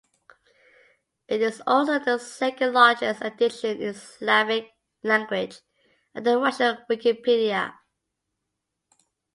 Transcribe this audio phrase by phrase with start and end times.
[1.27, 4.71] It is also the second-largest edition in a Slavic
[5.03, 5.59] language,
[6.15, 7.75] after the Russian Wikipedia.